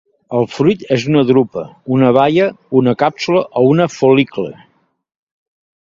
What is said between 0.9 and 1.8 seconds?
és una drupa,